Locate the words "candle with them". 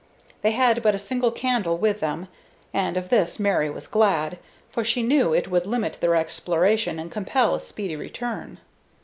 1.29-2.27